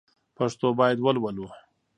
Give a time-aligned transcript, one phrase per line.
[0.37, 1.47] پښتو باید ولولو